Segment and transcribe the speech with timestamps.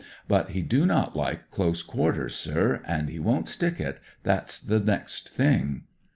[0.27, 4.79] But he do not like close quarter^, sir, and he won't stick it that's the
[4.79, 5.83] next thing.